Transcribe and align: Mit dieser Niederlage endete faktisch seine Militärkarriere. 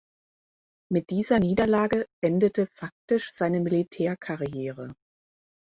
Mit 0.91 1.11
dieser 1.11 1.37
Niederlage 1.37 2.07
endete 2.23 2.65
faktisch 2.73 3.31
seine 3.35 3.59
Militärkarriere. 3.59 4.95